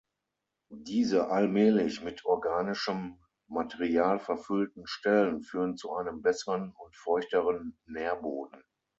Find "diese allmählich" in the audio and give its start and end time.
0.73-2.01